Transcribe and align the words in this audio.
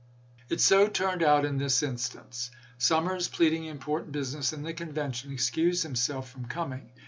It 0.49 0.59
so 0.59 0.87
turned 0.87 1.21
out 1.21 1.45
in 1.45 1.59
this 1.59 1.83
instance. 1.83 2.49
Summers, 2.79 3.27
pleading 3.27 3.65
impor 3.65 3.99
tant 3.99 4.11
business 4.11 4.51
in 4.51 4.63
the 4.63 4.73
convention, 4.73 5.31
excused 5.31 5.83
himself 5.83 6.27
from 6.27 6.45
coming. 6.45 6.89